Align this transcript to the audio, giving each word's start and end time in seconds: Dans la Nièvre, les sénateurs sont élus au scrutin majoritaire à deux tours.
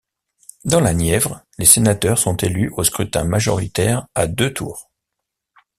Dans 0.65 0.79
la 0.79 0.95
Nièvre, 0.95 1.43
les 1.59 1.65
sénateurs 1.67 2.17
sont 2.17 2.35
élus 2.37 2.73
au 2.75 2.83
scrutin 2.83 3.23
majoritaire 3.23 4.07
à 4.15 4.25
deux 4.25 4.51
tours. 4.51 4.89